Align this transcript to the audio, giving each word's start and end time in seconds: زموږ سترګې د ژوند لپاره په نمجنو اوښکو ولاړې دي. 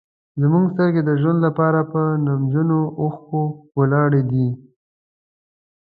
زموږ 0.41 0.65
سترګې 0.73 1.01
د 1.05 1.11
ژوند 1.21 1.39
لپاره 1.47 1.79
په 1.91 2.01
نمجنو 2.25 2.81
اوښکو 3.01 3.41
ولاړې 3.77 4.21
دي. 4.31 4.47